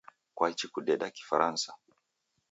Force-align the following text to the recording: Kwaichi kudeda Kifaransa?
Kwaichi 0.35 0.67
kudeda 0.73 1.07
Kifaransa? 1.15 1.69